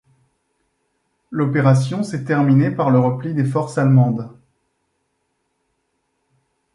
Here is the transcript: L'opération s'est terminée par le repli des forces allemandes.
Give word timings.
L'opération 1.29 2.01
s'est 2.01 2.23
terminée 2.23 2.71
par 2.71 2.89
le 2.89 2.97
repli 2.97 3.35
des 3.35 3.43
forces 3.45 3.77
allemandes. 3.77 4.33